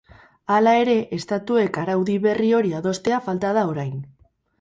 [0.53, 3.93] Hala ere, estatuek araudi berri hori adostea falta da orain.